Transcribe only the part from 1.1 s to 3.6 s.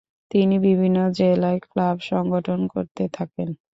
জেলায় ক্লাব সংগঠন করতে থাকেন।